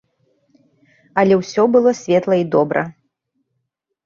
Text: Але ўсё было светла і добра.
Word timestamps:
Але 1.23 1.37
ўсё 1.41 1.67
было 1.75 1.93
светла 2.01 2.35
і 2.45 2.47
добра. 2.57 2.81